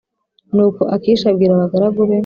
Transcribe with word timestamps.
Nuko 0.55 0.81
Akishi 0.95 1.25
abwira 1.31 1.51
abagaragu 1.53 2.01
be 2.09 2.17